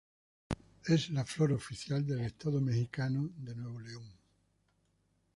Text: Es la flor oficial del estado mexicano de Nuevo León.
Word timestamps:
Es 0.87 1.11
la 1.11 1.23
flor 1.25 1.51
oficial 1.53 2.03
del 2.03 2.21
estado 2.21 2.59
mexicano 2.59 3.29
de 3.37 3.53
Nuevo 3.55 3.79
León. 3.81 4.11